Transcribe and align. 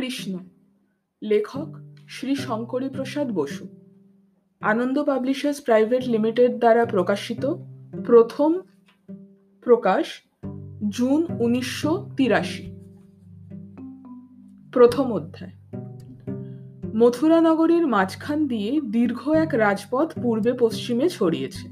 কৃষ্ণ, 0.00 0.38
লেখক 1.22 1.74
Shri 2.08 2.34
Shankari 2.34 2.88
Prasad 2.88 3.32
Basu. 3.32 3.68
Ananda 4.60 5.04
publishers 5.04 5.60
private 5.60 6.08
limited 6.08 6.58
দ্বারা 6.58 6.84
প্রকাশিত 6.84 7.46
প্রথম 8.06 8.60
প্রকাশ 9.60 10.06
জুন 10.88 11.26
উনিশশো 11.40 12.10
তিরাশি। 12.16 12.62
প্রথম 14.72 15.12
অধ্যায়। 15.12 15.50
মথুরা 16.94 17.40
নগরীর 17.40 17.86
মাঝখান 17.86 18.46
দিয়ে 18.46 18.80
দীর্ঘ 18.80 19.28
এক 19.28 19.48
রাজপথ 19.52 20.20
পূর্বে 20.22 20.52
পশ্চিমে 20.52 21.08
ছড়িয়েছে। 21.08 21.68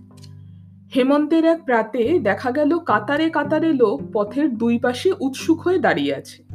হেমন্তের 0.97 1.45
এক 1.45 1.65
প্রাতে 1.65 2.19
দেখা 2.19 2.51
গেল 2.51 2.79
কাতারে 2.79 3.31
কাতারে 3.31 3.73
লোক 3.73 4.03
পথের 4.13 4.55
দুই 4.55 4.79
পাশে 4.79 5.13
উৎসুক 5.21 5.61
হয়ে 5.61 5.79
দাঁড়িয়ে 5.79 6.15
আছে। 6.15 6.46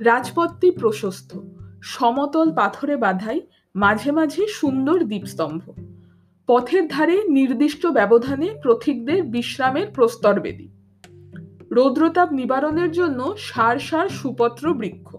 রাজপথটি 0.00 0.70
প্রশস্ত, 0.70 1.40
সমতল 1.82 2.52
পাথরে 2.52 2.96
বাঁধাই 2.96 3.40
মাঝে 3.76 4.12
মাঝে 4.12 4.46
সুন্দর 4.46 5.04
দ্বীপস্তম্ভ। 5.04 5.70
পথের 6.46 6.88
ধারে 6.88 7.22
নির্দিষ্ট 7.24 7.86
ব্যবধানে 7.86 8.50
প্রথিকদের 8.62 9.22
বিশ্রামের 9.22 9.86
প্রস্তর 9.94 10.32
প্রস্তরবেদী 10.32 10.68
রৌদ্রতাপ 11.72 12.32
নিবারণের 12.32 12.92
জন্য 12.92 13.34
সার 13.38 13.78
সার 13.78 14.08
সুপত্র 14.08 14.74
বৃক্ষ। 14.74 15.16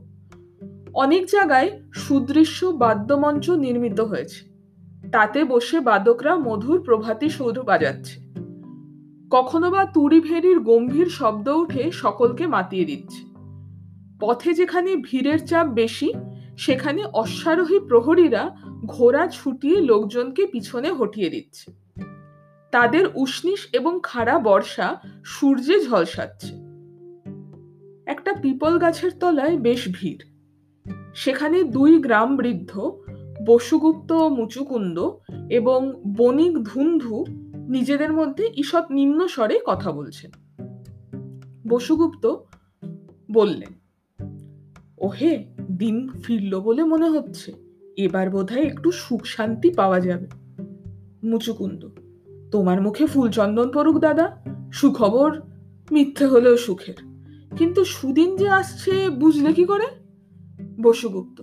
অনেক 0.94 1.26
জায়গায় 1.26 1.80
সুদৃশ্য 1.94 2.66
বাদ্যমঞ্চ 2.66 3.50
নির্মিত 3.50 4.00
হয়েছে। 4.00 4.46
তাতে 5.12 5.44
বসে 5.44 5.80
বাদকরা 5.80 6.36
মধুর 6.36 6.84
প্রভাতী 6.84 7.30
সৌধ 7.30 7.60
বাজাচ্ছে। 7.60 8.20
কখনো 9.32 9.72
বা 9.72 9.86
তুড়ি 9.86 10.20
ভেড়ির 10.20 10.60
গম্ভীর 10.60 11.06
শব্দ 11.06 11.48
উঠে 11.48 11.92
সকলকে 11.92 12.48
মাতিয়ে 12.48 12.86
দিচ্ছে। 12.86 13.35
পথে 14.20 14.54
যেখানে 14.54 14.96
ভিড়ের 14.96 15.48
চাপ 15.48 15.68
বেশি, 15.68 16.14
সেখানে 16.58 17.04
অশ্বারোহী 17.04 17.80
প্রহরীরা 17.80 18.56
ঘোড়া 18.86 19.28
ছুটিয়ে 19.28 19.82
লোকজনকে 19.82 20.46
পিছনে 20.46 20.92
হটিয়ে 20.92 21.30
দিচ্ছে। 21.30 21.72
তাদের 22.72 23.06
উষ্ণিস 23.16 23.68
এবং 23.74 24.00
খাড়া 24.04 24.40
বর্ষা 24.40 24.96
সূর্যে 25.26 25.84
ঝলসাচ্ছে। 25.84 26.54
একটা 28.06 28.34
পিপল 28.34 28.78
গাছের 28.78 29.12
তলায় 29.20 29.58
বেশ 29.58 29.88
ভিড়। 29.92 30.26
সেখানে 31.16 31.64
দুই 31.64 32.02
গ্রাম 32.02 32.38
বৃদ্ধ, 32.38 33.02
বসুগুপ্ত 33.48 34.12
ও 34.12 34.30
মুচুকুন্দ 34.30 35.12
এবং 35.50 36.04
বণিক 36.18 36.64
ধুন্ধু 36.64 37.26
নিজেদের 37.70 38.14
মধ্যে 38.14 38.50
ঈষৎ 38.58 38.92
নিম্ন 38.92 39.28
স্বরে 39.28 39.60
কথা 39.66 39.92
বলছেন। 39.92 40.32
বসুগুপ্ত 41.68 42.36
বললেন 43.32 43.85
ওহে, 45.06 45.34
দিন 45.72 46.10
ফিরল 46.24 46.60
বলে 46.60 46.84
মনে 46.84 47.10
হচ্ছে। 47.10 47.54
এবার 47.98 48.30
বোধহয় 48.30 48.64
একটু 48.64 48.92
সুখ 48.92 49.26
শান্তি 49.26 49.70
পাওয়া 49.70 50.00
যাবে। 50.00 50.28
মুচুকুন্দ, 51.28 51.90
তোমার 52.52 52.82
মুখে 52.82 53.06
ফুলচন্দন 53.06 53.72
পড়ুক 53.72 53.98
দাদা। 54.00 54.26
সুখবর, 54.72 55.42
মিথ্যে 55.92 56.26
হলেও 56.26 56.58
সুখের। 56.58 56.94
কিন্তু 57.58 57.86
সুদিন 57.86 58.36
যে 58.36 58.50
আসছে, 58.50 59.10
বুঝলে 59.10 59.54
কি 59.54 59.64
করে? 59.64 59.88
বসুগুপ্ত, 60.82 61.42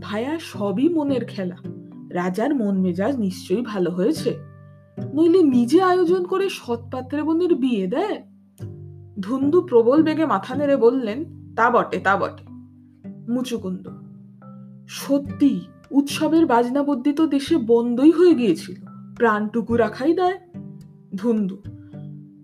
ভায়া 0.00 0.38
সবই 0.40 0.88
মনের 0.88 1.24
খেলা। 1.24 1.56
রাজার 2.10 2.54
মন 2.54 2.80
মেজাজ 2.80 3.16
নিশ্চয়ই 3.16 3.62
ভালো 3.62 3.90
হয়েছে। 3.90 4.30
নইলে 5.14 5.42
নিজে 5.42 5.82
আয়োজন 5.82 6.24
করে 6.24 6.48
সৎপাত্রে 6.48 7.22
বোনের 7.22 7.54
বিয়ে 7.54 7.86
দেয়? 7.86 8.22
ধুন্দু 9.20 9.60
প্রবল 9.60 10.02
বেগে 10.02 10.26
মাথা 10.26 10.54
নেড়ে 10.54 10.76
বললেন, 10.76 11.24
তা 11.56 11.70
বটে 11.70 11.98
তা 11.98 12.16
বটে। 12.16 12.47
মুচুকুন্দ 13.28 13.88
সত্যি, 14.88 15.60
উৎসবের 15.90 16.46
বাজনাবদ্যি 16.46 17.12
তো 17.12 17.26
দেশে 17.26 17.56
বন্ধই 17.56 18.10
হয়ে 18.10 18.34
গিয়েছিল। 18.34 18.80
প্রাণটুকু 19.16 19.76
রাখাই 19.76 20.14
দেয়। 20.14 20.38
ধুন্দু, 21.14 21.62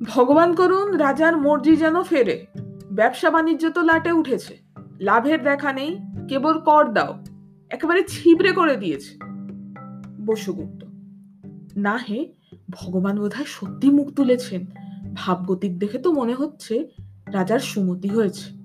ভগবান 0.03 0.55
করুন 0.55 0.97
রাজার 0.97 1.37
মর্জি 1.37 1.77
যেন 1.77 2.03
ফেরে। 2.03 2.47
ব্যবসা 2.93 3.31
বাণিজ্য 3.31 3.71
তো 3.71 3.83
লাটে 3.83 4.13
উঠেছে। 4.13 4.59
লাভের 5.01 5.43
দেখা 5.43 5.73
নেই, 5.73 5.99
কেবল 6.29 6.61
কর 6.61 6.93
দাও। 6.93 7.25
একেবারে 7.71 8.05
ছিবড়ে 8.09 8.53
করে 8.53 8.77
দিয়েছে। 8.77 9.19
বসুগুপ্ত 10.27 10.85
না 11.77 11.97
হে, 11.97 12.33
ভগবান 12.71 13.19
বোধহয় 13.19 13.45
সত্যি 13.47 13.91
মুখ 13.91 14.11
তুলেছেন। 14.11 14.67
ভাবগতিক 15.15 15.79
দেখে 15.79 15.99
তো 15.99 16.13
মনে 16.13 16.35
হচ্ছে 16.35 16.89
রাজার 17.33 17.59
সুমতি 17.59 18.09
হয়েছে। 18.09 18.64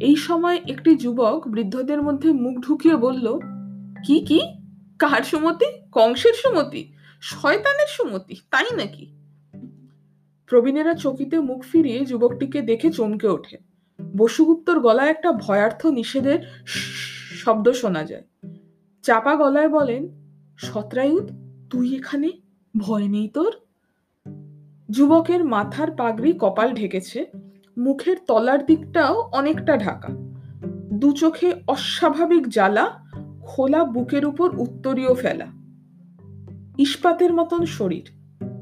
এই 0.00 0.16
সময় 0.16 0.60
একটি 0.68 0.96
যুবক 0.96 1.48
বৃদ্ধদের 1.48 2.02
মধ্যে 2.02 2.32
মুখ 2.32 2.60
ঢুকিয়ে 2.60 2.96
বলল, 2.96 3.38
কি 4.06 4.20
কি? 4.20 4.40
কার 4.98 5.22
সুমতি? 5.22 5.64
কংসের 5.92 6.32
সুমতি? 6.34 6.92
শয়তানের 7.20 7.86
সুমতি? 7.88 8.34
তাই 8.50 8.76
নাকি? 8.76 9.12
প্রবীণেরা 10.46 10.94
চকিতে 10.94 11.38
মুখ 11.38 11.62
ফিরিয়ে 11.62 12.04
যুবকটিকে 12.04 12.62
দেখে 12.62 12.92
চমকে 12.92 13.28
ওঠে। 13.28 13.56
বসুগুপ্তর 14.16 14.80
গলায় 14.80 15.10
একটা 15.10 15.32
ভয়ার্থ 15.32 15.86
নিষেধের 15.86 16.38
শব্দ 17.44 17.72
শোনা 17.72 18.04
যায়। 18.04 18.24
চাপা 19.02 19.36
গলায় 19.36 19.68
বলেন 19.68 20.08
সত্রায়ুত 20.58 21.30
তুই 21.70 21.96
এখানে? 21.96 22.30
ভয় 22.78 23.08
নেই 23.08 23.28
তোর? 23.28 23.52
যুবকের 24.90 25.44
মাথার 25.44 25.90
পাগড়ি 25.90 26.32
কপাল 26.32 26.72
ঢেকেছে। 26.74 27.26
মুখের 27.78 28.16
তলার 28.26 28.66
দিকটাও 28.66 29.30
অনেকটা 29.32 29.76
ঢাকা। 29.76 30.08
দু 30.92 31.12
চোখে 31.12 31.54
অস্বাভাবিক 31.68 32.48
জ্বালা, 32.48 32.92
খোলা 33.42 33.84
বুকের 33.84 34.26
উপর 34.26 34.60
উত্তরীয় 34.60 35.14
ফেলা। 35.14 35.46
ইস্পাতের 36.78 37.34
মতন 37.34 37.64
শরীর, 37.64 38.10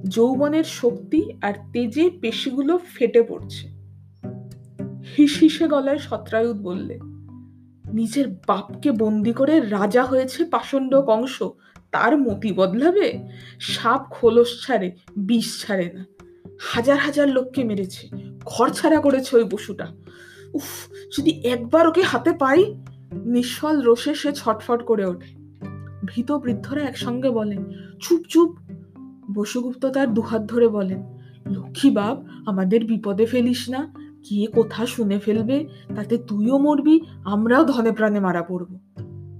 যৌবনের 0.08 0.64
শক্তি 0.64 1.32
আর 1.42 1.52
তেজে 1.72 2.10
পেশিগুলো 2.20 2.78
ফেটে 2.78 3.22
পড়ছে। 3.22 3.68
হিস 5.16 5.62
গলায় 5.62 5.98
সত্রায়ুত 5.98 6.56
বললে, 6.56 6.98
নিজের 7.92 8.28
বাপকে 8.46 8.92
বন্দি 8.92 9.32
করে 9.32 9.60
রাজা 9.60 10.04
হয়েছে 10.04 10.44
পাষণ্ড 10.44 11.00
কংস, 11.00 11.42
তার 11.90 12.18
মতি 12.18 12.52
বদলাবে? 12.52 13.18
সাপ 13.60 14.06
খোলস 14.10 14.66
ছাড়ে, 14.66 14.96
বিষ 15.16 15.66
ছাড়ে 15.66 15.92
না। 15.92 16.04
হাজার 16.60 16.98
হাজার 16.98 17.28
লোককে 17.28 17.64
মেরেছে, 17.64 18.08
ঘর 18.44 18.68
ছাড়া 18.68 19.00
করেছে 19.00 19.36
ওই 19.36 19.44
পশুটা। 19.50 19.86
উফ, 20.54 20.88
যদি 21.18 21.30
একবার 21.30 21.86
ওকে 21.86 22.02
হাতে 22.02 22.32
পাই 22.32 22.74
নিঃসল 23.12 23.82
রোষে 23.82 24.14
সে 24.14 24.32
ছটফট 24.32 24.82
করে 24.82 25.06
ওঠে। 25.06 25.44
ভীত 26.04 26.32
বৃদ্ধরা 26.32 26.80
একসঙ্গে 26.80 27.30
বলেন, 27.30 27.64
চুপ 28.00 28.20
চুপ। 28.28 28.56
বসুগুপ্ত 29.34 29.86
তার 29.86 30.14
দুহাত 30.14 30.42
ধরে 30.42 30.68
বলেন, 30.68 31.02
লক্ষ্মী 31.46 31.90
বাপ, 31.90 32.24
আমাদের 32.46 32.84
বিপদে 32.84 33.26
ফেলিস 33.26 33.70
না। 33.70 33.94
কে 34.28 34.46
কোথা 34.46 34.86
শুনে 34.86 35.18
ফেলবে? 35.18 35.66
তাতে 35.96 36.18
তুইও 36.18 36.58
মরবি, 36.58 37.00
আমরাও 37.24 37.64
ধনে 37.64 37.92
প্রাণে 37.92 38.20
মারা 38.20 38.42
পড়ব। 38.42 38.78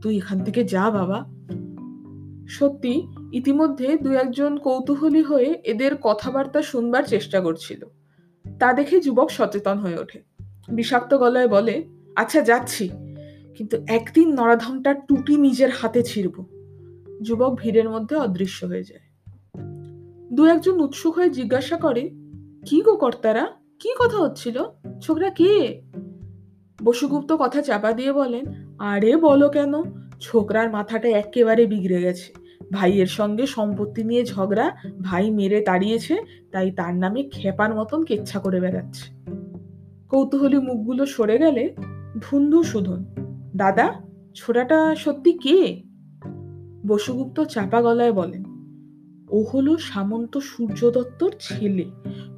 তুই 0.03 0.17
এখান 0.17 0.45
থেকে 0.45 0.65
যা 0.65 0.91
বাবা। 0.91 1.25
সত্যি 2.49 3.07
ইতিমধ্যে 3.35 3.97
দু 3.97 4.13
একজন 4.13 4.57
কৌতূহলী 4.57 5.23
হয়ে 5.23 5.61
এদের 5.65 5.97
কথাবার্তা 5.97 6.63
শুনবার 6.63 7.03
চেষ্টা 7.03 7.41
করছিল। 7.41 7.85
তা 8.59 8.73
দেখে 8.73 9.01
যুবক 9.01 9.31
সচেতন 9.31 9.79
হয়ে 9.79 9.99
ওঠে। 9.99 10.23
বিষাক্ত 10.69 11.15
গলায় 11.15 11.49
বলে 11.49 11.85
আচ্ছা 12.17 12.41
যাচ্ছি। 12.41 12.91
কিন্তু 13.57 13.77
একদিন 13.89 14.35
নরাধমটার 14.35 15.07
টুটি 15.07 15.37
নিজের 15.37 15.71
হাতে 15.71 16.03
ছিড়ব। 16.03 16.45
যুবক 17.23 17.59
ভিড়ের 17.61 17.91
মধ্যে 17.91 18.17
অদৃশ্য 18.17 18.67
হয়ে 18.67 18.85
যায়। 18.85 19.01
দু 20.33 20.47
একজন 20.47 20.81
উৎসুক 20.81 21.15
হয়ে 21.15 21.31
জিজ্ঞাসা 21.31 21.77
করে, 21.77 22.11
কি 22.67 22.83
গো 22.83 22.97
কর্তারা? 22.97 23.49
কি 23.81 23.95
কথা 23.99 24.17
হচ্ছিল? 24.17 24.63
ছোকরা 25.03 25.31
কে? 25.31 25.83
বসুগুপ্ত 26.83 27.33
কথা 27.33 27.63
চাপা 27.63 27.93
দিয়ে 27.93 28.13
বলেন, 28.13 28.45
আরে 28.79 29.17
বলো 29.17 29.49
কেন? 29.49 29.73
ছোকরার 30.21 30.71
মাথাটা 30.71 31.09
একেবারে 31.09 31.67
বিগড়ে 31.67 32.03
গেছে। 32.03 32.44
ভাইয়ের 32.75 33.11
সঙ্গে 33.19 33.45
সম্পত্তি 33.47 34.03
নিয়ে 34.05 34.23
ঝগড়া, 34.25 34.67
ভাই 35.01 35.25
মেরে 35.31 35.59
তাড়িয়েছে, 35.61 36.15
তাই 36.53 36.69
তার 36.71 36.95
নামে 36.95 37.21
খেপার 37.33 37.71
মতন 37.75 38.01
কেচ্ছা 38.05 38.39
করে 38.39 38.59
বেড়াচ্ছে। 38.61 39.07
কৌতূহলী 40.09 40.59
মুখগুলো 40.59 41.03
সরে 41.07 41.37
গেলে 41.39 41.65
ধুন্ধু 42.23 42.61
শুধন 42.63 43.01
দাদা, 43.57 43.87
ছোড়াটা 44.35 44.79
সত্যি 44.95 45.33
কে? 45.45 45.59
বসুগুপ্ত 46.87 47.37
চাপা 47.45 47.81
গলায় 47.83 48.13
বলেন, 48.13 48.43
ও 49.31 49.39
হলো 49.43 49.73
সামন্ত 49.91 50.33
সূর্যদত্তর 50.51 51.31
ছেলে। 51.41 51.87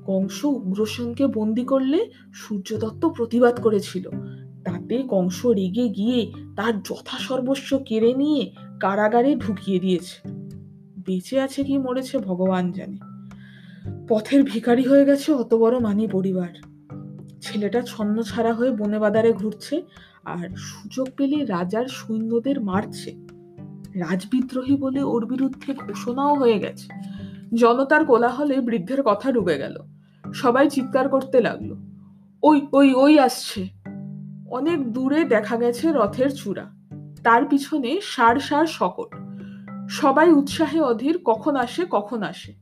কংস 0.07 0.39
উগ্রসেনকে 0.59 1.25
বন্দি 1.27 1.65
করলে 1.65 1.99
সূর্যদত্ত 2.35 3.03
প্রতিবাদ 3.07 3.55
করেছিল। 3.61 4.05
তাতে 4.65 4.97
কংস 5.09 5.39
রেগে 5.47 5.87
গিয়ে 5.89 6.21
তার 6.57 6.75
যথাসর্বস্ব 6.83 7.71
কেড়ে 7.87 8.11
নিয়ে 8.15 8.43
কারাগারে 8.81 9.35
ঢুকিয়ে 9.35 9.79
দিয়েছে। 9.79 10.29
বেঁচে 11.07 11.41
আছে 11.41 11.65
কি 11.65 11.79
মরেছে 11.79 12.19
ভগবান 12.19 12.73
জানে। 12.73 12.97
পথের 14.09 14.45
ভিখারি 14.45 14.83
হয়ে 14.83 15.05
গেছে 15.05 15.33
অত 15.33 15.55
বড় 15.55 15.79
মানি 15.79 16.07
পরিবার। 16.07 16.49
ছেলেটা 17.41 17.83
ছন্ন 17.87 18.23
ছাড়া 18.23 18.53
হয়ে 18.53 18.71
বনে 18.71 18.99
বাদারে 18.99 19.33
ঘুরছে 19.33 19.83
আর 20.25 20.49
সুযোগ 20.57 21.09
পেলে 21.17 21.45
রাজার 21.45 21.87
সৈন্যদের 21.87 22.61
মারছে। 22.61 23.11
রাজবিদ্রোহী 23.95 24.77
বলে 24.77 25.03
ওর 25.03 25.27
বিরুদ্ধে 25.27 25.75
ঘোষণাও 25.75 26.35
হয়ে 26.35 26.59
গেছে। 26.59 26.89
জনতার 27.55 28.05
কোলাহলে 28.05 28.61
বৃদ্ধের 28.61 29.03
কথা 29.03 29.33
ডুবে 29.33 29.59
গেল। 29.59 29.77
সবাই 30.35 30.71
চিৎকার 30.71 31.09
করতে 31.09 31.41
লাগল। 31.41 31.75
ওই 32.43 32.67
ওই 32.73 32.95
ওই 32.95 33.19
আসছে। 33.19 33.69
অনেক 34.51 34.93
দূরে 34.93 35.25
দেখা 35.25 35.57
গেছে 35.57 35.93
রথের 35.93 36.31
চূড়া। 36.31 36.76
তার 37.27 37.45
পিছনে 37.45 38.01
সার 38.03 38.37
সার 38.37 38.67
শকট 38.67 39.17
সবাই 39.91 40.33
উৎসাহে 40.33 40.81
অধীর, 40.81 41.19
কখন 41.25 41.57
আসে 41.57 41.87
কখন 41.91 42.23
আসে। 42.23 42.55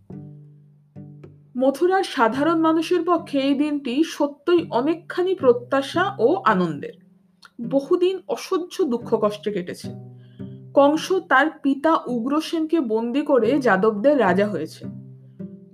মথুরার 1.58 2.04
সাধারণ 2.04 2.60
মানুষের 2.60 3.04
পক্ষে 3.06 3.38
এই 3.38 3.54
দিনটি 3.54 4.04
সত্যই 4.06 4.66
অনেকখানি 4.70 5.34
প্রত্যাশা 5.34 6.16
ও 6.18 6.42
আনন্দের। 6.44 6.92
বহুদিন 7.70 8.18
অসহ্য 8.28 8.84
দুঃখ 8.84 9.18
কষ্টে 9.20 9.52
কেটেছে। 9.52 9.88
কংস 10.74 11.12
তার 11.12 11.46
পিতা 11.62 11.96
উগ্রসেনকে 12.06 12.80
বন্দি 12.80 13.22
করে 13.22 13.58
যাদবদের 13.58 14.20
রাজা 14.20 14.48
হয়েছে। 14.48 14.84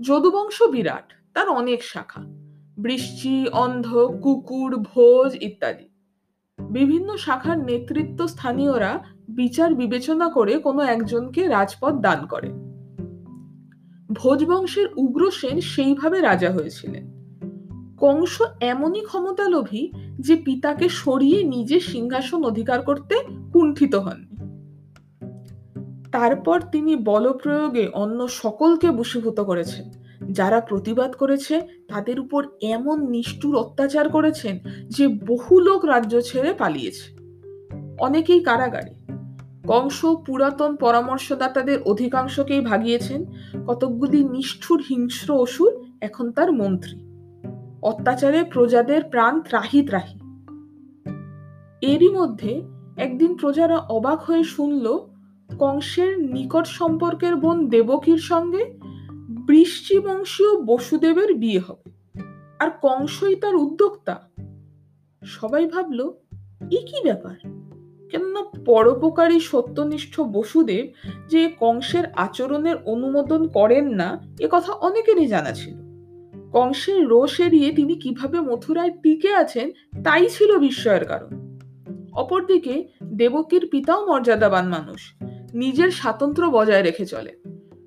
যদুবংশ 0.01 0.63
বিরাট, 0.63 1.13
তার 1.35 1.49
অনেক 1.49 1.85
শাখা। 1.85 2.23
বৃষ্টি, 2.79 3.49
অন্ধ, 3.49 4.19
কুকুর, 4.23 4.77
ভোজ 4.77 5.37
ইত্যাদি। 5.41 5.90
বিভিন্ন 6.71 7.17
শাখার 7.17 7.59
নেতৃত্ব 7.59 8.27
স্থানীয়রা 8.27 9.01
বিচার 9.29 9.75
বিবেচনা 9.75 10.29
করে 10.29 10.59
কোনো 10.59 10.83
একজনকে 10.83 11.49
রাজপদ 11.49 12.01
দান 12.01 12.27
করে। 12.27 12.51
ভোজবংশের 14.13 14.87
উগ্রসেন 14.97 15.61
সেইভাবে 15.61 16.21
রাজা 16.21 16.51
হয়েছিলেন। 16.51 17.21
কংস 17.99 18.43
এমনই 18.61 19.01
ক্ষমতালোভী 19.01 19.93
যে 20.19 20.37
পিতাকে 20.37 20.89
সরিয়ে 20.89 21.45
নিজে 21.45 21.81
সিংহাসন 21.81 22.45
অধিকার 22.45 22.83
করতে 22.83 23.15
কুণ্ঠিত 23.53 23.95
হন 23.95 24.31
তারপর 26.13 26.61
তিনি 26.61 26.97
বলপ্রয়োগে 26.97 27.89
অন্য 27.89 28.29
সকলকে 28.29 28.91
বশীভূত 28.91 29.41
করেছেন। 29.41 29.91
যারা 30.33 30.61
প্রতিবাদ 30.61 31.13
করেছে, 31.13 31.61
তাদের 31.89 32.21
উপর 32.21 32.47
এমন 32.63 33.11
নিষ্ঠুর 33.11 33.57
অত্যাচার 33.57 34.09
করেছেন 34.09 34.59
যে 34.89 35.09
বহু 35.09 35.61
লোক 35.61 35.85
রাজ্য 35.85 36.21
ছেড়ে 36.21 36.53
পালিয়েছে। 36.53 37.21
অনেকেই 37.99 38.41
কারাগারে। 38.41 39.01
কংস 39.69 40.07
পুরাতন 40.27 40.77
পরামর্শদাতাদের 40.77 41.83
অধিকাংশকেই 41.83 42.61
ভাগিয়েছেন। 42.61 43.25
কতকগুলি 43.67 44.25
নিষ্ঠুর 44.25 44.85
হিংস্র 44.91 45.35
অসুর 45.35 45.85
এখন 46.01 46.33
তার 46.33 46.53
মন্ত্রী। 46.53 46.99
অত্যাচারে 47.83 48.45
প্রজাদের 48.45 49.05
প্রাণ 49.05 49.41
ত্রাহি 49.41 49.83
ত্রাহি 49.83 50.21
এরই 51.87 52.09
মধ্যে 52.09 52.63
একদিন 52.97 53.37
প্রজারা 53.37 53.77
অবাক 53.77 54.23
হয়ে 54.23 54.45
শুনল, 54.45 54.99
কংসের 55.59 56.33
নিকট 56.33 56.67
সম্পর্কের 56.67 57.37
বোন 57.37 57.69
দেবকীর 57.69 58.19
সঙ্গে 58.19 58.79
বৃষ্টিবংশীয় 59.51 60.63
বসুদেবের 60.63 61.35
বিয়ে 61.35 61.59
হবে। 61.59 61.91
আর 62.59 62.71
কংসই 62.83 63.37
তার 63.37 63.57
উদ্যোক্তা। 63.57 64.31
সবাই 65.25 65.67
ভাবল, 65.67 66.01
এ 66.71 66.77
কি 66.77 67.03
ব্যাপার? 67.03 67.35
কেননা 68.11 68.43
পরোপকারী 68.67 69.41
সত্যনিষ্ঠ 69.41 70.21
বসুদেব 70.21 70.93
যে 71.29 71.53
কংসের 71.61 72.05
আচরণের 72.17 72.77
অনুমোদন 72.85 73.49
করেন 73.49 73.89
না, 73.89 74.23
এ 74.41 74.49
কথা 74.51 74.73
অনেকেরই 74.73 75.27
জানা 75.27 75.53
ছিল। 75.53 75.75
কংসের 76.53 77.07
রোষ 77.07 77.41
এড়িয়ে 77.41 77.73
তিনি 77.73 77.95
কীভাবে 77.95 78.41
মথুরায় 78.41 78.91
টিকে 78.91 79.35
আছেন, 79.35 79.71
তাই 80.05 80.29
ছিল 80.31 80.59
বিস্ময়ের 80.59 81.05
কারণ। 81.05 81.59
অপরদিকে 82.13 82.89
দেবকীর 83.05 83.69
পিতাও 83.69 84.07
মর্যাদাবান 84.07 84.69
মানুষ। 84.69 85.15
নিজের 85.55 85.91
স্বাতন্ত্র্য 85.91 86.49
বজায় 86.49 86.83
রেখে 86.83 87.07
চলে 87.07 87.40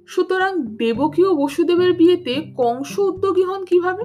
সুতরাং 0.08 0.66
দেবকীয় 0.66 1.36
বসুদেবের 1.36 1.94
বিয়েতে 1.94 2.54
কংস 2.58 3.00
উদ্যোগী 3.00 3.44
হন 3.44 3.66
কীভাবে? 3.66 4.04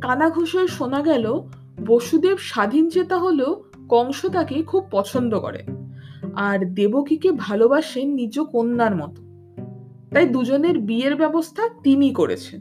কানা 0.00 0.30
ঘোষায় 0.30 0.66
শোনা 0.66 1.02
গেল, 1.02 1.40
বসুদেব 1.86 2.36
স্বাধীন 2.36 2.90
চেতা 2.90 3.18
হলেও 3.18 3.64
কংস 3.88 4.26
তাকে 4.26 4.62
খুব 4.62 4.84
পছন্দ 4.90 5.38
করে 5.38 5.64
আর 6.34 6.74
দেবকীকে 6.74 7.32
ভালোবাসেন 7.32 8.08
নিজ 8.08 8.38
কন্যার 8.38 8.96
মতো। 8.96 9.22
তাই 10.14 10.28
দুজনের 10.28 10.78
বিয়ের 10.78 11.16
ব্যবস্থা 11.16 11.68
তিনি 11.82 12.10
করেছেন। 12.10 12.60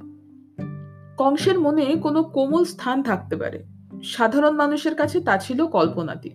কংসের 1.18 1.60
মনে 1.60 1.86
কোনো 1.86 2.24
কোমল 2.24 2.64
স্থান 2.64 3.04
থাকতে 3.04 3.36
পারে। 3.36 3.64
সাধারণ 4.04 4.56
মানুষের 4.56 4.96
কাছে 4.96 5.22
তা 5.22 5.38
ছিল 5.38 5.66
কল্পনাতীত। 5.66 6.34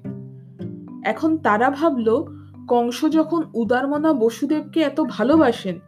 এখন 1.04 1.38
তারা 1.38 1.70
ভাবল 1.70 2.24
কংস 2.72 3.04
যখন 3.04 3.42
উদারমনা 3.54 4.12
বসুদেবকে 4.12 4.80
এত 4.80 5.00
ভালোবাসেন, 5.08 5.78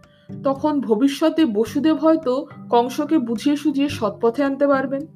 তখন 0.42 0.80
ভবিষ্যতে 0.80 1.44
বসুদেব 1.44 1.96
হয়তো 1.96 2.46
কংসকে 2.70 3.18
বুঝিয়ে 3.18 3.56
সুঝিয়ে 3.56 3.88
সৎপথে 3.88 4.44
আনতে 4.44 4.66
পারবেন। 4.66 5.06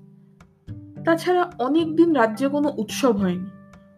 তাছাড়া 1.05 1.53
অনেকদিন 1.59 2.12
রাজ্যে 2.12 2.49
কোনো 2.49 2.73
উৎসব 2.76 3.17
হয়নি। 3.17 3.47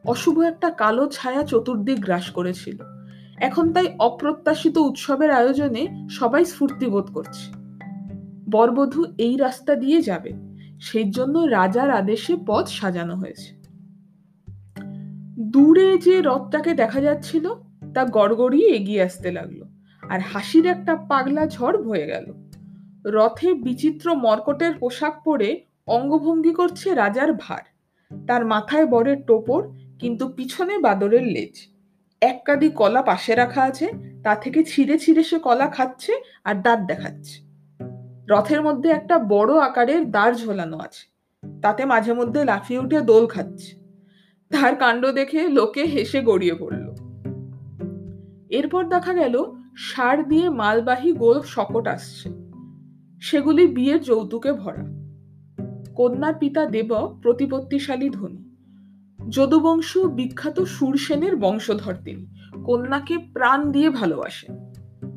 অশুভ 0.05 0.41
একটা 0.41 0.71
কালো 0.71 1.07
ছায়া 1.07 1.43
চতুর্দিক 1.43 2.01
গ্রাস 2.01 2.31
করেছিল। 2.31 2.77
এখন 3.37 3.73
তাই 3.73 3.87
অপ্রত্যাশিত 3.99 4.79
উৎসবের 4.79 5.31
আয়োজনে 5.31 6.09
সবাই 6.11 6.45
স্ফূর্তি 6.45 6.87
বোধ 6.87 7.13
করছে। 7.15 7.53
বরবধূ 8.51 9.05
এই 9.19 9.37
রাস্তা 9.37 9.75
দিয়ে 9.75 10.03
যাবে 10.03 10.33
সেই 10.81 11.11
জন্য 11.11 11.39
রাজার 11.39 11.91
আদেশে 11.91 12.37
পথ 12.47 12.69
সাজানো 12.69 13.17
হয়েছে। 13.17 13.60
দূরে 15.61 15.99
যে 15.99 16.15
রথটাকে 16.21 16.75
দেখা 16.75 17.01
যাচ্ছিল, 17.01 17.45
তা 17.95 18.05
গড়গড়িয়ে 18.17 18.69
এগিয়ে 18.69 19.03
আসতে 19.03 19.31
লাগল 19.31 19.61
আর 20.03 20.21
হাসির 20.21 20.67
একটা 20.67 20.97
পাগলা 21.11 21.47
ঝড় 21.47 21.77
বয়ে 21.83 22.07
গেল। 22.07 22.27
রথে 23.05 23.55
বিচিত্র 23.55 24.15
মর্কটের 24.15 24.73
পোশাক 24.79 25.15
পরে 25.25 25.49
অঙ্গভঙ্গি 25.87 26.53
করছে 26.53 26.95
রাজার 26.95 27.33
ভার। 27.33 27.65
তার 28.11 28.45
মাথায় 28.45 28.87
বরের 28.87 29.19
টোপর, 29.23 29.63
কিন্তু 29.99 30.29
পিছনে 30.29 30.79
বাদরের 30.79 31.23
লেজ। 31.23 31.55
এক 32.23 32.39
কাদি 32.45 32.69
কলা 32.71 33.03
পাশে 33.03 33.35
রাখা 33.35 33.63
আছে, 33.63 33.87
তা 34.25 34.33
থেকে 34.35 34.65
ছিঁড়ে 34.65 34.97
ছিঁড়ে 34.99 35.23
সে 35.23 35.39
কলা 35.39 35.67
খাচ্ছে 35.67 36.13
আর 36.45 36.55
দাঁত 36.55 36.81
দেখাচ্ছে। 36.81 37.37
রথের 38.29 38.63
মধ্যে 38.63 38.89
একটা 38.91 39.19
বড় 39.19 39.53
আকারের 39.59 40.11
দাঁড় 40.11 40.35
ঝোলানো 40.35 40.77
আছে, 40.79 41.05
তাতে 41.63 41.83
মাঝে 41.85 42.13
মধ্যে 42.13 42.45
লাফিয়ে 42.45 42.81
উঠে 42.81 42.99
দোল 43.01 43.27
খাচ্ছে। 43.27 43.80
তার 44.51 44.77
কাণ্ড 44.77 45.13
দেখে 45.13 45.49
লোকে 45.49 45.85
হেসে 45.85 46.23
গড়িয়ে 46.23 46.55
পড়ল। 46.55 46.95
এরপর 48.51 48.89
দেখা 48.89 49.15
গেল, 49.15 49.45
সার 49.77 50.29
দিয়ে 50.29 50.51
মালবাহী 50.51 51.13
গোল 51.13 51.41
শকট 51.43 51.87
আসছে। 51.87 52.31
সেগুলি 53.21 53.67
বিয়ের 53.67 54.03
যৌতুকে 54.03 54.53
ভরা। 54.53 54.85
কন্যার 55.95 56.35
পিতা 56.35 56.67
দেব 56.67 57.19
প্রতিপত্তিশালী 57.23 58.11
ধনী। 58.11 58.51
যদুবংশ 59.29 59.99
বিখ্যাত 59.99 60.61
সুরসেনের 60.61 61.37
বংশধর 61.37 61.95
তিনি। 62.05 62.27
কন্যাকে 62.65 63.19
প্রাণ 63.19 63.73
দিয়ে 63.73 63.91
ভালোবাসেন। 63.91 64.73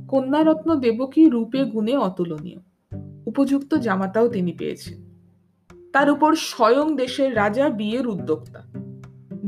কন্যারত্ন 0.08 0.76
দেবকী 0.76 1.30
রূপে 1.30 1.64
গুণে 1.64 1.98
অতুলনীয়। 1.98 2.58
উপযুক্ত 3.26 3.76
জামাতাও 3.76 4.28
তিনি 4.28 4.52
পেয়েছেন। 4.52 5.14
তার 5.94 6.10
উপর 6.10 6.36
স্বয়ং 6.36 6.96
দেশের 6.96 7.36
রাজা 7.36 7.70
বিয়ের 7.70 8.08
উদ্যোক্তা। 8.08 8.83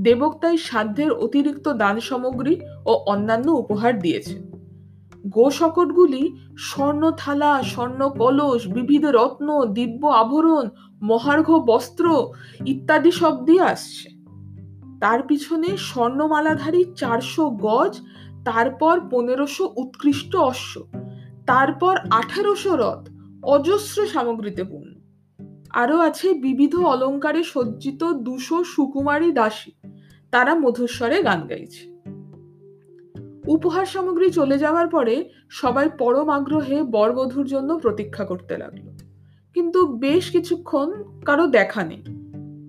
দেবক্তাই 0.06 0.58
সাধ্যের 0.58 1.12
অতিরিক্ত 1.26 1.66
দান 1.74 1.96
সামগ্রী 2.00 2.56
ও 2.86 2.92
অন্যান্য 3.06 3.48
উপহার 3.52 3.94
দিয়েছে। 4.00 4.36
গো 5.30 5.48
শকটগুলি 5.50 6.24
স্বর্ণ 6.58 7.04
থালা 7.18 7.52
স্বর্ণ 7.64 8.02
কলস 8.10 8.62
বিবিধ 8.68 9.04
রত্ন, 9.18 9.48
দিব্য 9.74 10.02
আভরণ, 10.08 10.66
মহার্ঘ 11.02 11.50
বস্ত্র 11.68 12.06
ইত্যাদি 12.66 13.12
সব 13.12 13.34
দিয়ে 13.46 13.64
আসছে। 13.74 14.08
তার 15.02 15.20
পিছনে 15.24 15.70
স্বর্ণমালাধারী 15.78 16.82
চারশো 16.96 17.44
গজ, 17.66 17.94
তারপর 18.46 18.96
পনেরোশো 19.12 19.66
উৎকৃষ্ট 19.76 20.32
অশ্ব, 20.50 20.74
তারপর 21.46 21.94
আঠারোশো 22.12 22.74
রথ 22.76 23.02
অজস্র 23.46 23.98
সামগ্রীতে 24.08 24.64
পূর্ণ। 24.64 24.92
আরও 25.74 25.98
আছে 26.00 26.28
বিবিধ 26.34 26.74
অলঙ্কারে 26.92 27.42
সজ্জিত 27.44 28.02
দুশো 28.26 28.58
সুকুমারী 28.64 29.30
দাসী। 29.32 29.72
তারা 30.36 30.56
মধুস্বরে 30.56 31.24
গান 31.24 31.48
গাইছে। 31.48 31.96
উপহার 33.48 33.86
সামগ্রী 33.86 34.32
চলে 34.32 34.58
যাওয়ার 34.58 34.88
পরে 34.88 35.30
সবাই 35.50 35.90
পরম 36.00 36.30
আগ্রহে 36.30 36.84
বরবধূর 36.84 37.46
জন্য 37.46 37.80
প্রতীক্ষা 37.80 38.26
করতে 38.26 38.58
লাগল। 38.58 38.98
কিন্তু 39.54 39.86
বেশ 39.86 40.32
কিছুক্ষণ 40.32 41.20
কারও 41.26 41.48
দেখা 41.48 41.84
নেই। 41.84 42.04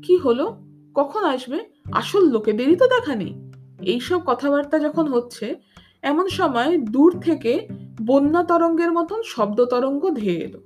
কি 0.02 0.16
হলো? 0.16 0.56
কখন 0.94 1.25
আসবে? 1.25 1.58
আসল 1.92 2.30
লোকেদেরই 2.30 2.76
তো 2.76 2.87
দেখা 2.87 3.14
নেই। 3.14 3.52
এইসব 3.82 4.20
কথাবার্তা 4.26 4.78
যখন 4.78 5.08
হচ্ছে, 5.08 5.56
এমন 6.02 6.28
সময় 6.28 6.78
দূর 6.78 7.20
থেকে 7.20 7.68
বন্যা 8.06 8.42
তরঙ্গের 8.42 8.92
মতন 8.92 9.23
শব্দ 9.25 9.64
তরঙ্গ 9.64 10.11
ধেয়ে 10.11 10.40
এলো। 10.44 10.61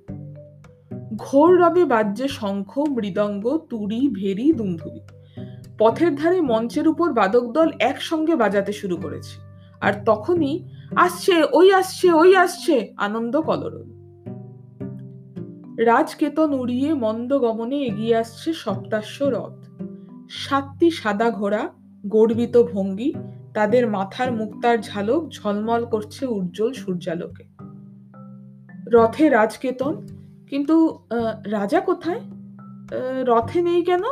ঘোর 1.16 1.60
রবে 1.60 1.84
বাজ্যে 1.84 2.28
শঙ্খ, 2.28 2.78
মৃদঙ্গ, 2.78 3.66
তুড়ি, 3.70 4.08
ভেরি 4.12 4.52
দুমধুবি 4.52 5.00
পথের 5.78 6.12
ধারে 6.14 6.38
মঞ্চের 6.40 6.86
উপর 6.88 7.08
বাদক 7.12 7.44
দল 7.52 7.68
একসঙ্গে 7.90 8.34
বাজাতে 8.36 8.72
শুরু 8.72 8.96
করেছে। 8.96 9.34
আর 9.80 9.94
তখনই 10.06 10.54
আসছে, 10.96 11.34
ওই 11.52 11.68
আসছে 11.74 12.06
ওই 12.12 12.30
আসছে, 12.36 12.74
আনন্দ 12.96 13.34
কলরল 13.48 13.88
রাজকেতন 15.90 16.50
উড়িয়ে 16.52 16.90
মন্দ 16.94 17.30
গমনে 17.38 17.78
এগিয়ে 17.80 18.14
আসছে 18.16 18.48
সপ্তাশ্ব 18.54 19.18
রথ। 19.28 19.56
সাতটি 20.42 20.88
সাদা 20.90 21.28
ঘোড়া, 21.30 21.62
গর্বিত 22.04 22.54
ভঙ্গি, 22.72 23.10
তাদের 23.54 23.84
মাথার 23.88 24.30
মুক্তার 24.32 24.76
ঝালক 24.82 25.22
ঝলমল 25.28 25.82
করছে 25.84 26.22
উজ্জ্বল 26.26 26.72
সূর্যালোকে। 26.72 27.44
রথে 28.94 29.24
রাজকেতন, 29.28 29.94
কিন্তু 30.50 30.76
রাজা 31.46 31.80
কোথায়? 31.80 32.22
রথে 33.30 33.58
নেই 33.62 33.82
কেন? 33.84 34.04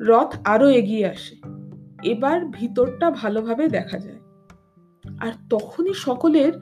রথ 0.00 0.36
আরও 0.44 0.68
এগিয়ে 0.68 1.06
আসে। 1.06 1.36
এবার 2.02 2.40
ভিতরটা 2.44 3.10
ভালোভাবে 3.10 3.68
দেখা 3.68 3.98
যায়। 3.98 4.18
আর 5.18 5.32
তখনই 5.50 5.94
সকলের 5.94 6.52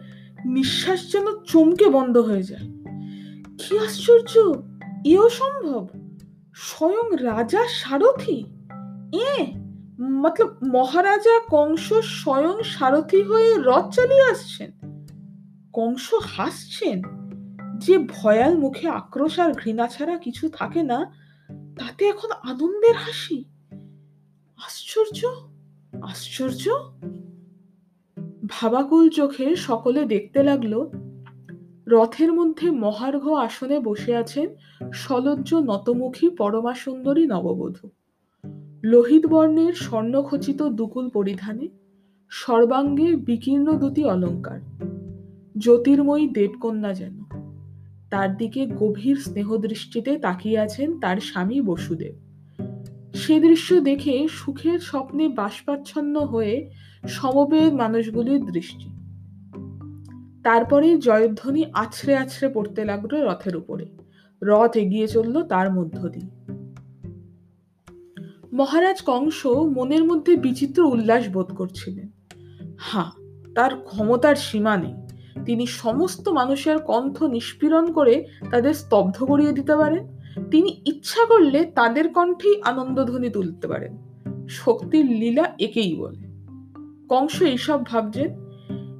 নিঃশ্বাস 0.44 1.12
যেন 1.12 1.26
চমকে 1.44 1.88
বন্ধ 1.88 2.18
হয়ে 2.18 2.42
যায়। 2.42 2.68
কি 3.58 3.78
আশ্চর্য! 3.78 4.62
এও 5.04 5.28
সম্ভব? 5.28 5.88
স্বয়ং 6.54 7.16
রাজা 7.16 7.64
সারথি? 7.68 8.44
এ, 9.12 9.60
মতলব 10.00 10.56
মহারাজা 10.66 11.40
কংস 11.50 11.92
স্বয়ং 11.92 12.62
সারথি 12.62 13.22
হয়ে 13.22 13.54
রথ 13.58 13.90
চালিয়ে 13.90 14.30
আসছেন। 14.30 14.70
কংস 15.72 16.14
হাসছেন। 16.14 17.02
যে 17.78 17.98
ভয়াল 17.98 18.58
মুখে 18.58 18.88
আক্রোশ 18.88 19.38
আর 19.38 19.52
ঘৃণা 19.52 19.86
ছাড়া 19.86 20.18
কিছু 20.18 20.48
থাকে 20.48 20.82
না 20.82 21.23
তাতে 21.78 22.04
এখন 22.04 22.28
আনন্দের 22.30 22.94
হাসি? 22.94 23.44
আশ্চর্য? 24.56 25.26
আশ্চর্য? 26.02 26.70
ভাবাকুল 28.46 29.08
চোখে 29.08 29.56
সকলে 29.56 30.04
দেখতে 30.04 30.42
লাগল, 30.42 30.86
রথের 31.88 32.32
মধ্যে 32.32 32.70
মহার্ঘ 32.70 33.28
আসনে 33.28 33.80
বসে 33.80 34.16
আছেন 34.16 34.54
সলজ্জ 34.92 35.54
নতমুখী 35.54 36.28
পরমা 36.28 36.74
সুন্দরী 36.74 37.26
নববধূ। 37.26 37.88
লোহিত 38.82 39.26
বর্ণের 39.26 39.72
স্বর্ণখচিত 39.72 40.62
দুকুল 40.62 41.08
পরিধানে 41.08 41.68
সর্বাঙ্গে 42.28 43.16
বিকীর্ণ 43.16 43.78
দুটি 43.78 44.04
অলঙ্কার। 44.04 44.60
জ্যোতির্ময়ী 45.58 46.28
দেবকন্যা 46.28 46.94
যেন। 46.94 47.23
তার 48.14 48.36
দিকে 48.36 48.66
গভীর 48.66 49.16
স্নেহদৃষ্টিতে 49.16 50.18
তাকিয়ে 50.18 50.58
আছেন 50.58 51.00
তার 51.00 51.16
স্বামী 51.16 51.60
বসুদেব। 51.60 52.14
সে 53.14 53.40
দৃশ্য 53.40 53.80
দেখে 53.80 54.28
সুখের 54.30 54.78
স্বপ্নে 54.78 55.28
বাষ্পাচ্ছন্ন 55.28 56.20
হয়ে 56.20 56.70
সমবেত 57.08 57.72
মানুষগুলির 57.72 58.44
দৃষ্টি। 58.44 58.90
তারপরে 60.44 60.98
জয়ধ্বনি 60.98 61.64
আছড়ে 61.72 62.16
আছড়ে 62.16 62.48
পড়তে 62.48 62.84
লাগল 62.84 63.26
রথের 63.26 63.56
উপরে। 63.56 63.86
রথ 64.42 64.76
এগিয়ে 64.76 65.08
চলল 65.08 65.42
তার 65.42 65.72
মধ্য 65.72 66.08
দিয়ে। 66.08 66.28
মহারাজ 68.52 69.02
কংস 69.02 69.46
মনের 69.46 70.04
মধ্যে 70.04 70.36
বিচিত্র 70.36 70.82
উল্লাস 70.82 71.28
বোধ 71.28 71.54
করছিলেন। 71.54 72.08
হ্যাঁ 72.78 73.10
তার 73.54 73.80
ক্ষমতার 73.80 74.36
সীমা 74.36 74.76
নেই। 74.76 75.03
তিনি 75.44 75.66
সমস্ত 75.66 76.28
মানুষের 76.28 76.78
কণ্ঠ 76.78 77.22
নিষ্পীড়ন 77.22 77.92
করে 77.92 78.26
তাদের 78.50 78.74
স্তব্ধ 78.74 79.24
করিয়ে 79.24 79.52
দিতে 79.52 79.76
পারেন। 79.76 80.20
তিনি 80.50 80.80
ইচ্ছা 80.86 81.26
করলে 81.26 81.64
তাদের 81.64 82.08
কণ্ঠেই 82.08 82.62
আনন্দধ্বনি 82.62 83.30
তুলতে 83.30 83.68
পারেন। 83.68 83.96
শক্তির 84.48 85.06
লীলা 85.06 85.54
একেই 85.60 85.94
বলে। 85.94 86.18
কংস 87.08 87.42
এইসব 87.42 87.86
ভাবছেন। 87.86 88.44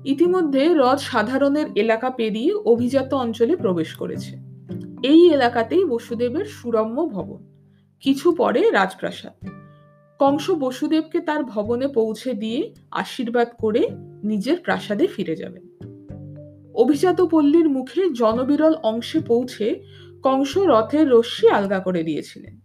ইতিমধ্যে 0.05 0.75
রথ 0.75 0.99
সাধারণের 0.99 1.67
এলাকা 1.75 2.11
পেরিয়ে 2.11 2.55
অভিজাত 2.55 3.15
অঞ্চলে 3.15 3.57
প্রবেশ 3.57 3.95
করেছে। 3.95 4.37
এই 5.03 5.31
এলাকাতেই 5.33 5.85
বসুদেবের 5.85 6.45
সুরম্য 6.45 7.09
ভবন। 7.09 7.45
কিছু 8.01 8.33
পরে 8.33 8.71
রাজপ্রাসাদ। 8.71 9.49
কংস 10.19 10.51
বসুদেবকে 10.51 11.21
তার 11.21 11.45
ভবনে 11.45 11.89
পৌঁছে 11.89 12.33
দিয়ে 12.33 12.75
আশীর্বাদ 12.91 13.49
করে 13.59 13.89
নিজের 14.25 14.61
প্রাসাদে 14.61 15.07
ফিরে 15.07 15.37
যাবেন। 15.37 15.74
অভিজাত 16.75 17.21
পল্লীর 17.21 17.69
মুখে 17.69 18.09
জনবিরল 18.11 18.75
অংশে 18.75 19.21
পৌঁছে 19.21 19.83
কংস 20.23 20.57
রথের 20.57 21.11
রশ্মি 21.11 21.49
আলগা 21.51 21.79
করে 21.79 22.03
দিয়েছিলেন। 22.03 22.61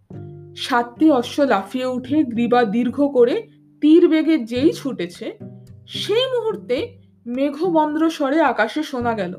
সাতটি 0.56 1.10
অশ্ব 1.10 1.42
লাফিয়ে 1.42 1.86
উঠে 1.86 2.24
গ্রীবা 2.24 2.64
দীর্ঘ 2.64 3.00
করে 3.00 3.48
তীর 3.80 4.08
বেগে 4.08 4.38
যেই 4.38 4.72
ছুটেছে, 4.72 5.38
সেই 5.86 6.26
মুহূর্তে 6.26 6.98
মেঘবন্দ্র 7.26 8.10
স্বরে 8.10 8.40
আকাশে 8.40 8.82
শোনা 8.82 9.14
গেল, 9.14 9.34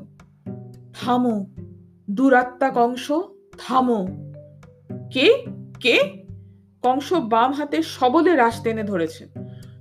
থামো, 0.94 1.46
দুরাত্মা 2.10 2.70
কংস, 2.70 3.12
থামো। 3.58 4.06
কে? 5.12 5.44
কে? 5.80 5.96
কংস 6.82 7.12
বাম 7.12 7.52
হাতে 7.52 7.82
সবলে 7.82 8.36
রাস 8.36 8.62
টেনে 8.62 8.84
ধরেছে। 8.84 9.26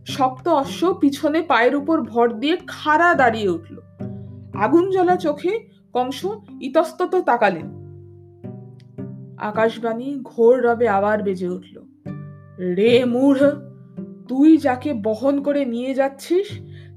শক্ত 0.05 0.47
অশ্ব 0.47 0.93
পিছনে 0.93 1.41
পায়ের 1.41 1.75
উপর 1.75 2.01
ভর 2.01 2.27
দিয়ে 2.31 2.57
খাড়া 2.67 3.13
দাঁড়িয়ে 3.13 3.49
উঠল। 3.49 3.80
আগুন 4.61 4.91
জ্বলা 4.91 5.15
চোখে 5.15 5.59
কংস 5.93 6.25
ইতস্তত 6.61 7.15
তাকালেন। 7.15 7.81
আকাশবাণী 9.37 10.19
ঘোর 10.23 10.61
রবে 10.61 10.89
আবার 10.89 11.23
বেজে 11.23 11.49
উঠল। 11.49 11.81
রে 12.57 13.05
মূঢ়, 13.05 13.51
তুই 14.27 14.57
যাকে 14.57 14.93
বহন 14.93 15.43
করে 15.43 15.65
নিয়ে 15.65 15.93
যাচ্ছিস, 15.93 16.47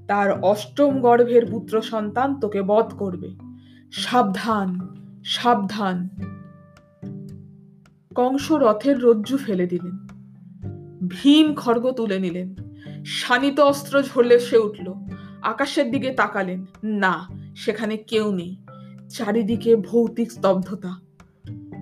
তার 0.09 0.41
অষ্টম 0.43 1.01
গর্ভের 1.01 1.47
পুত্র 1.47 1.83
সন্তান 1.83 2.41
তোকে 2.41 2.63
বধ 2.63 2.95
করবে। 2.99 3.31
সাবধান 3.93 4.81
সাবধান। 5.25 6.09
কংস 8.15 8.53
রথের 8.53 9.03
রজ্জু 9.03 9.37
ফেলে 9.37 9.67
দিলেন। 9.67 10.07
ভীম 11.09 11.55
খড়গ 11.55 11.91
তুলে 11.91 12.19
নিলেন। 12.19 12.55
শানিত 13.05 13.61
অস্ত্র 13.61 14.03
ঝরলে 14.03 14.39
সে 14.39 14.59
উঠল। 14.59 14.95
আকাশের 15.43 15.91
দিকে 15.91 16.11
তাকালেন। 16.11 16.67
না 16.83 17.44
সেখানে 17.57 17.97
কেউ 17.97 18.33
নেই। 18.33 18.57
চারিদিকে 19.09 19.77
ভৌতিক 19.77 20.33
স্তব্ধতা। 20.33 21.01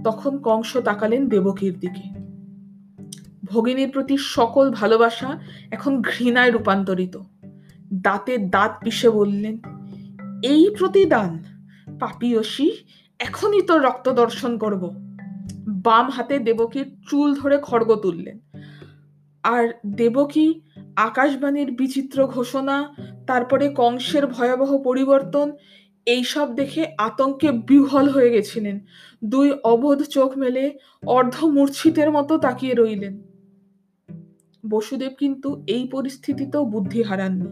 তখন 0.04 0.38
কংস 0.38 0.76
তাকালেন 0.76 1.28
দেবকীর 1.28 1.78
দিকে। 1.78 2.22
ভগিনীর 3.44 3.90
প্রতি 3.90 4.16
সকল 4.16 4.70
ভালোবাসা 4.70 5.40
এখন 5.70 6.02
ঘৃণায় 6.02 6.50
রূপান্তরিত। 6.50 7.18
দাঁতে 7.94 8.38
দাঁত 8.38 8.70
পিষে 8.84 9.10
বললেন, 9.10 9.58
এই 10.42 10.74
প্রতিদান 10.78 11.44
পাপিয়সী 12.00 12.70
এখনই 13.18 13.62
তোর 13.62 13.82
রক্ত 13.82 14.08
দর্শন 14.08 14.58
করব। 14.58 14.90
বাম 15.68 16.10
হাতে 16.10 16.38
দেবকীর 16.38 16.96
চুল 17.10 17.34
ধরে 17.34 17.58
খড়গ 17.62 17.96
তুললেন। 17.96 18.38
আর 19.42 19.68
দেবকী 19.86 20.60
আকাশবাণীর 20.96 21.72
বিচিত্র 21.72 22.26
ঘোষণা 22.26 22.94
তারপরে 23.26 23.68
কংসের 23.68 24.26
ভয়াবহ 24.26 24.78
পরিবর্তন 24.78 25.52
এইসব 26.06 26.54
দেখে 26.54 26.82
আতঙ্কে 26.98 27.52
বিহল 27.52 28.08
হয়ে 28.08 28.30
গেছিলেন। 28.30 28.80
দুই 29.24 29.52
অবোধ 29.64 30.02
চোখ 30.02 30.38
মেলে 30.38 30.78
অর্ধমূর্ছিতের 31.06 32.10
মতো 32.10 32.38
তাকিয়ে 32.38 32.74
রইলেন। 32.74 33.14
বসুদেব 34.68 35.12
কিন্তু 35.18 35.64
এই 35.66 35.88
পরিস্থিতিতেও 35.88 36.64
বুদ্ধি 36.64 37.02
হারাননি। 37.02 37.48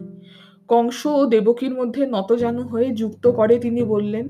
কংস 0.71 0.99
ও 1.19 1.21
দেবকীর 1.25 1.73
মধ্যে 1.75 2.01
নতজানু 2.05 2.63
হয়ে 2.63 2.89
যুক্ত 2.91 3.25
করে 3.27 3.55
তিনি 3.59 3.81
বললেন, 3.83 4.25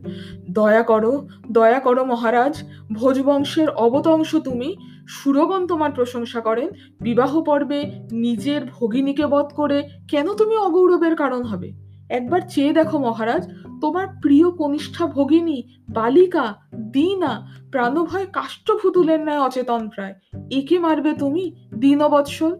দয়া 0.49 0.83
করো 0.83 1.13
দয়া 1.51 1.79
করো 1.79 2.01
মহারাজ, 2.05 2.55
ভোজবংশের 2.93 3.69
অবতংশ 3.69 4.31
তুমি, 4.35 4.69
সুরগণ 5.07 5.61
তোমার 5.67 5.91
প্রশংসা 5.91 6.39
করেন, 6.41 6.67
বিবাহ 7.01 7.31
পর্বে 7.41 7.79
নিজের 8.11 8.61
ভগিনীকে 8.65 9.25
বধ 9.25 9.47
করে 9.55 9.77
কেন 10.07 10.27
তুমি 10.33 10.55
অগৌরবের 10.57 11.15
কারণ 11.15 11.41
হবে? 11.43 11.69
একবার 12.09 12.41
চেয়ে 12.49 12.73
দেখো 12.73 12.97
মহারাজ, 12.97 13.43
তোমার 13.81 14.07
প্রিয় 14.21 14.47
কনিষ্ঠা 14.51 15.05
ভগিনী, 15.07 15.59
বালিকা, 15.89 16.45
দিনা, 16.91 17.33
প্রাণভয় 17.71 18.27
কাষ্ঠভুতুলের 18.33 19.19
ন্যায় 19.19 19.41
অচেতন 19.41 19.81
প্রায়। 19.95 20.15
একে 20.51 20.77
মারবে 20.79 21.11
তুমি, 21.13 21.43
দীনবৎসল? 21.75 22.53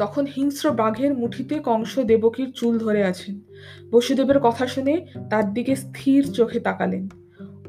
তখন 0.00 0.24
হিংস্র 0.34 0.66
বাঘের 0.70 1.12
মুঠিতে 1.14 1.56
কংস 1.64 1.92
দেবকীর 2.10 2.50
চুল 2.52 2.74
ধরে 2.78 3.00
আছেন। 3.04 3.34
বসুদেবের 3.90 4.38
কথা 4.40 4.64
শুনে 4.66 4.94
তার 5.30 5.46
দিকে 5.54 5.74
স্থির 5.76 6.22
চোখে 6.32 6.60
তাকালেন। 6.60 7.04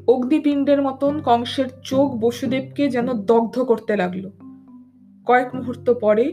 অগ্নিপিণ্ডের 0.06 0.80
মতন 0.82 1.14
কংসের 1.24 1.68
চোখ 1.84 2.08
বসুদেবকে 2.20 2.84
যেন 2.88 3.08
দগ্ধ 3.30 3.56
করতে 3.60 3.92
লাগল। 3.96 4.24
কয়েক 5.26 5.50
মুহূর্ত 5.54 5.86
পরে 6.00 6.26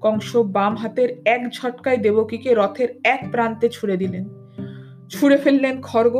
কংস 0.00 0.30
বাম 0.56 0.74
হাতের 0.76 1.10
এক 1.26 1.42
ঝটকায় 1.54 1.96
দেবকীকে 1.96 2.50
রথের 2.54 2.88
এক 3.04 3.20
প্রান্তে 3.32 3.66
ছুড়ে 3.68 3.96
দিলেন। 3.96 4.24
ছুড়ে 5.08 5.36
ফেললেন 5.36 5.76
খড়গ, 5.82 6.16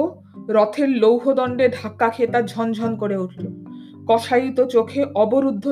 রথের 0.49 0.89
লৌহদণ্ডে 1.03 1.67
ধাক্কা 1.79 2.09
খেয়ে 2.09 2.33
তা 2.33 2.41
ঝনঝন 2.43 2.93
করে 2.97 3.17
উঠল। 3.17 3.45
কষায়িত 4.09 4.59
চোখে 4.65 5.01
অবরুদ্ধ 5.15 5.65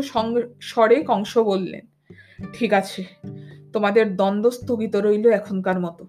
স্বরে 0.60 0.98
কংস 1.02 1.32
বললেন, 1.50 1.84
ঠিক 2.52 2.70
আছে 2.80 3.00
তোমাদের 3.74 4.06
দ্বন্দ্ব 4.16 4.50
স্থগিত 4.50 4.96
রইল 4.96 5.26
এখনকার 5.30 5.80
মতো। 5.80 6.04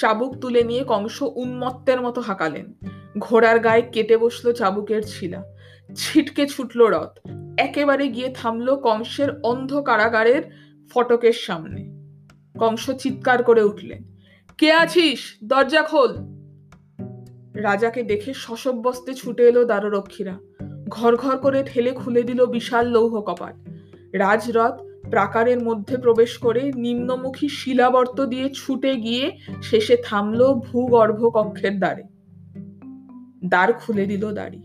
চাবুক 0.00 0.32
তুলে 0.36 0.62
নিয়ে 0.62 0.84
কংস 0.88 1.22
উন্মত্তের 1.22 2.00
মতো 2.00 2.20
হাঁকালেন। 2.20 2.66
ঘোড়ার 3.18 3.58
গায়ে 3.58 3.82
কেটে 3.82 4.16
বসল 4.16 4.52
চাবুকের 4.52 5.02
ছিলা 5.06 5.40
ছিটকে 5.96 6.46
ছুটল 6.46 6.80
রথ। 6.86 7.14
একেবারে 7.58 8.08
গিয়ে 8.08 8.28
থামলো 8.28 8.76
কংসের 8.76 9.30
অন্ধ 9.42 9.70
কারাগারের 9.80 10.42
ফটকের 10.90 11.32
সামনে। 11.32 11.82
কংস 12.58 12.90
চিৎকার 12.90 13.42
করে 13.42 13.62
উঠলেন, 13.62 14.02
কে 14.58 14.72
আছিস? 14.72 15.20
দরজা 15.44 15.82
খোল! 15.82 16.12
রাজাকে 17.54 18.02
দেখে 18.02 18.32
শশব্যস্তে 18.34 19.14
ছুটে 19.14 19.42
এলো 19.48 19.62
দ্বাররক্ষীরা। 19.64 20.36
ঘর 20.88 21.16
ঘর 21.16 21.36
করে 21.36 21.60
ঠেলে 21.66 21.92
খুলে 21.92 22.22
দিল 22.22 22.46
বিশাল 22.46 22.84
লৌহ 22.86 23.14
কপাট। 23.20 23.56
রাজরথ 24.12 24.76
প্রাকারের 25.10 25.62
মধ্যে 25.62 25.96
প্রবেশ 25.96 26.38
করে 26.38 26.72
নিম্নমুখী 26.72 27.48
শিলাবর্ত 27.48 28.26
দিয়ে 28.26 28.50
ছুটে 28.54 28.96
গিয়ে 28.96 29.38
শেষে 29.62 29.96
থামলো 29.96 30.54
ভূগর্ভ 30.54 31.30
কক্ষের 31.34 31.78
দ্বারে। 31.78 32.02
দ্বার 33.44 33.72
খুলে 33.72 34.06
দিল 34.06 34.32
দাড়ি। 34.32 34.62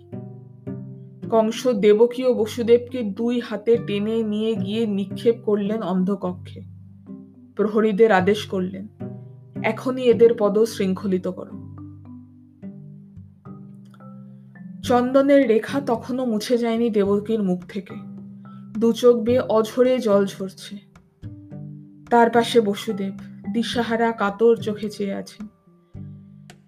কংস 1.31 1.67
দেবকীয় 1.67 2.33
বসুদেবকে 2.33 3.03
দুই 3.03 3.39
হাতে 3.39 3.77
টেনে 3.87 4.23
নিয়ে 4.23 4.55
গিয়ে 4.55 4.85
নিক্ষেপ 4.85 5.35
করলেন 5.45 5.81
অন্ধকক্ষে। 5.81 6.61
প্রহরীদের 7.55 8.11
আদেশ 8.11 8.45
করলেন, 8.45 8.87
এখনই 9.63 10.03
এদের 10.03 10.29
পদ 10.39 10.59
শৃঙ্খলিত 10.59 11.27
করো। 11.27 11.51
চন্দনের 14.83 15.47
রেখা 15.47 15.81
তখনও 15.81 16.25
মুছে 16.25 16.57
যায়নি 16.57 16.89
দেবকীর 16.89 17.43
মুখ 17.43 17.63
থেকে। 17.67 18.12
দু 18.77 18.93
চোখ 18.93 19.15
বেয়ে 19.15 19.39
অঝরে 19.39 19.99
জল 19.99 20.25
ঝরছে। 20.25 20.77
তার 22.09 22.29
পাশে 22.29 22.61
বসুদেব, 22.61 23.13
দিশাহারা 23.53 24.11
কাতর 24.11 24.55
চোখে 24.55 24.89
চেয়ে 24.89 25.13
আছেন। 25.13 25.47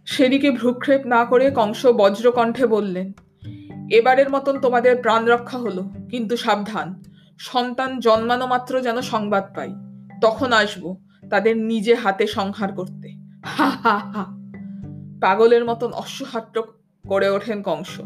সেদিকে 0.06 0.52
ভ্রুক্ষেপ 0.52 1.06
না 1.06 1.26
করে 1.26 1.52
কংস 1.56 1.86
বজ্রকণ্ঠে 1.86 2.66
বললেন, 2.66 3.12
এবারের 3.92 4.30
মতন 4.30 4.60
তোমাদের 4.60 5.02
প্রাণ 5.02 5.26
রক্ষা 5.26 5.58
হলো, 5.58 5.84
কিন্তু 6.10 6.38
সাবধান। 6.38 7.04
সন্তান 7.40 8.00
জন্মানো 8.00 8.48
মাত্র 8.48 8.82
যেন 8.82 9.02
সংবাদ 9.02 9.56
পাই। 9.56 9.74
তখন 10.22 10.54
আসব 10.54 10.98
তাদের 11.30 11.58
নিজে 11.58 11.96
হাতে 11.96 12.28
সংহার 12.28 12.74
করতে। 12.74 13.10
হা 13.46 13.70
হা 13.70 13.98
হা। 13.98 14.26
পাগলের 15.22 15.66
মতন 15.66 15.92
অশ্বহাট্য 15.92 16.64
করে 17.08 17.30
ওঠেন 17.30 17.62
কংস। 17.62 18.02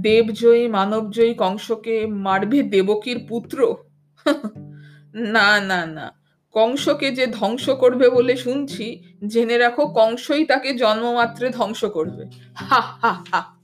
দেবজয়ী, 0.00 0.68
মানবজয়ী 0.68 1.34
কংসকে 1.34 2.06
মারবে 2.06 2.62
দেবকীর 2.62 3.26
পুত্র? 3.28 3.76
না 5.14 5.60
না 5.60 5.86
না। 5.86 6.12
কংসকে 6.52 7.10
যে 7.10 7.26
ধ্বংস 7.26 7.70
করবে 7.70 8.10
বলে 8.10 8.36
শুনছি, 8.36 9.02
জেনে 9.26 9.58
রাখো 9.58 9.86
কংসই 9.86 10.44
তাকে 10.44 10.74
জন্মমাত্রে 10.74 11.50
ধ্বংস 11.50 11.84
করবে। 11.84 12.24
হা 12.54 12.80
হা 13.02 13.12
হা। 13.32 13.57